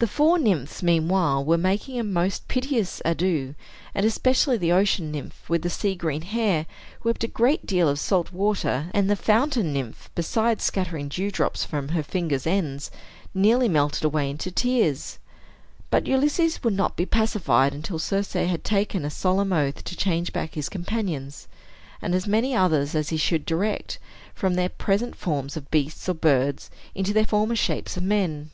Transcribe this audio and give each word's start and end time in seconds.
The 0.00 0.06
four 0.06 0.38
nymphs, 0.38 0.82
meanwhile, 0.82 1.42
were 1.42 1.56
making 1.56 1.98
a 1.98 2.04
most 2.04 2.46
piteous 2.46 3.00
ado; 3.06 3.54
and 3.94 4.04
especially 4.04 4.58
the 4.58 4.72
ocean 4.72 5.10
nymph, 5.10 5.48
with 5.48 5.62
the 5.62 5.70
sea 5.70 5.94
green 5.94 6.20
hair, 6.20 6.66
wept 7.02 7.24
a 7.24 7.28
great 7.28 7.64
deal 7.64 7.88
of 7.88 7.98
salt 7.98 8.32
water, 8.34 8.90
and 8.92 9.08
the 9.08 9.16
fountain 9.16 9.72
nymph, 9.72 10.10
besides 10.14 10.62
scattering 10.64 11.08
dewdrops 11.08 11.64
from 11.64 11.88
her 11.88 12.02
fingers' 12.02 12.46
ends, 12.46 12.90
nearly 13.32 13.66
melted 13.66 14.04
away 14.04 14.28
into 14.28 14.50
tears. 14.50 15.18
But 15.88 16.06
Ulysses 16.06 16.62
would 16.62 16.74
not 16.74 16.94
be 16.94 17.06
pacified 17.06 17.72
until 17.72 17.98
Circe 17.98 18.34
had 18.34 18.62
taken 18.62 19.06
a 19.06 19.10
solemn 19.10 19.54
oath 19.54 19.84
to 19.84 19.96
change 19.96 20.34
back 20.34 20.52
his 20.52 20.68
companions, 20.68 21.48
and 22.02 22.14
as 22.14 22.26
many 22.26 22.54
others 22.54 22.94
as 22.94 23.08
he 23.08 23.16
should 23.16 23.46
direct, 23.46 23.98
from 24.34 24.52
their 24.52 24.68
present 24.68 25.16
forms 25.16 25.56
of 25.56 25.70
beast 25.70 26.06
or 26.10 26.12
bird 26.12 26.62
into 26.94 27.14
their 27.14 27.24
former 27.24 27.56
shapes 27.56 27.96
of 27.96 28.02
men. 28.02 28.50